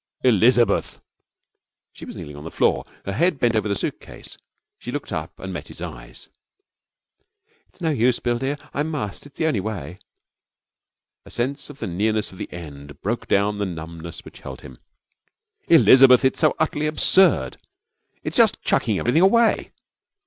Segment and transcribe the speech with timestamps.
[0.23, 0.99] 'Elizabeth!'
[1.93, 4.35] She was kneeling on the floor, her head bent over the suitcase.
[4.79, 6.27] She looked up and met his eyes.
[7.67, 8.57] 'It's no use, Bill, dear.
[8.73, 9.27] I must.
[9.27, 9.99] It's the only way.'
[11.23, 14.79] The sense of the nearness of the end broke down the numbness which held him.
[15.67, 16.25] 'Elizabeth!
[16.25, 17.57] It's so utterly absurd.
[18.23, 19.71] It's just chucking everything away!'